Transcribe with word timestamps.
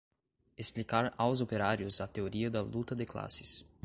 explicar 0.57 1.13
aos 1.15 1.41
operários 1.41 2.01
a 2.01 2.07
teoria 2.07 2.49
da 2.49 2.59
luta 2.63 2.95
de 2.95 3.05
classes 3.05 3.63